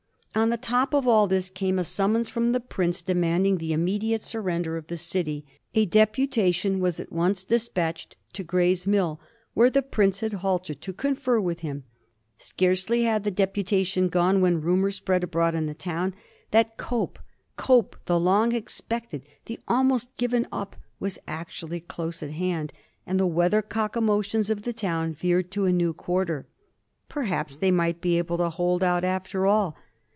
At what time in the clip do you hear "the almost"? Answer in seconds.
19.47-20.15